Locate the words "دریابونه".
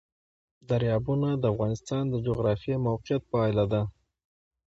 0.69-1.29